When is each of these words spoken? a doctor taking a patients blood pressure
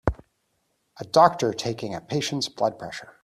a 0.99 1.03
doctor 1.05 1.53
taking 1.53 1.93
a 1.93 2.01
patients 2.01 2.49
blood 2.49 2.79
pressure 2.79 3.17